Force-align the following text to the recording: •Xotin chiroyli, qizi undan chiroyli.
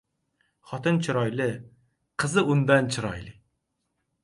•Xotin 0.71 0.97
chiroyli, 1.07 1.47
qizi 2.25 2.47
undan 2.55 2.91
chiroyli. 2.95 3.37